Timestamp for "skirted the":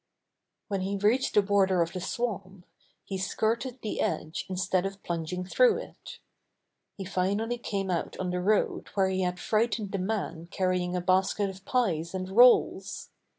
3.19-4.01